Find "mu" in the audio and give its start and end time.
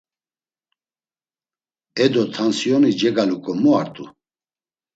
3.61-3.71